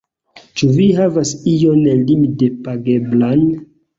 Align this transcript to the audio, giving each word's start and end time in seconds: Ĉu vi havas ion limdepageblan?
Ĉu 0.59 0.69
vi 0.77 0.87
havas 0.99 1.33
ion 1.51 1.83
limdepageblan? 2.07 3.45